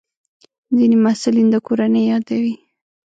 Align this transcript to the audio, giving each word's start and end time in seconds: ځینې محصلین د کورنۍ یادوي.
ځینې 0.77 0.97
محصلین 1.05 1.47
د 1.51 1.55
کورنۍ 1.67 2.03
یادوي. 2.11 2.55